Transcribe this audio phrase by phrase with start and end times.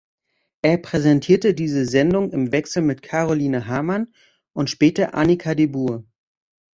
[0.63, 4.11] Er präsentierte diese Sendung im Wechsel mit Caroline Hamann
[4.51, 6.03] und später Annika de Buhr.